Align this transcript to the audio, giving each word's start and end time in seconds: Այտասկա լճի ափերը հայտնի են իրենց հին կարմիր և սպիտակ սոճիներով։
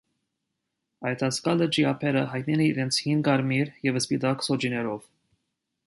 Այտասկա 1.09 1.53
լճի 1.59 1.85
ափերը 1.91 2.23
հայտնի 2.31 2.55
են 2.57 2.65
իրենց 2.69 2.99
հին 3.05 3.23
կարմիր 3.29 3.73
և 3.91 4.01
սպիտակ 4.05 4.47
սոճիներով։ 4.49 5.07